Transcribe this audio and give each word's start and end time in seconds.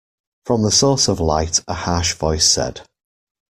From 0.47 0.63
the 0.63 0.71
source 0.71 1.07
of 1.07 1.19
light 1.19 1.59
a 1.67 1.75
harsh 1.75 2.15
voice 2.15 2.51
said. 2.51 2.81